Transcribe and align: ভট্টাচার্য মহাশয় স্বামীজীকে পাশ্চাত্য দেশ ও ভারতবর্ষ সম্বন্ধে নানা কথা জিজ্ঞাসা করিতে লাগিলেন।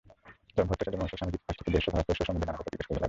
ভট্টাচার্য 0.69 0.99
মহাশয় 0.99 1.19
স্বামীজীকে 1.19 1.47
পাশ্চাত্য 1.47 1.69
দেশ 1.75 1.85
ও 1.87 1.91
ভারতবর্ষ 1.95 2.21
সম্বন্ধে 2.27 2.47
নানা 2.47 2.57
কথা 2.59 2.67
জিজ্ঞাসা 2.71 2.87
করিতে 2.87 2.89
লাগিলেন। 2.89 2.99